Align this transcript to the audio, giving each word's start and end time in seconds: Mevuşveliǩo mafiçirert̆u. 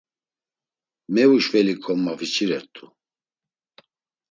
Mevuşveliǩo 1.13 1.93
mafiçirert̆u. 2.03 2.85